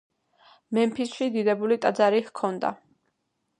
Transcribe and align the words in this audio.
მემფისში 0.77 1.27
დიდებული 1.35 1.79
ტაძარი 1.85 2.25
ჰქონდა. 2.31 2.75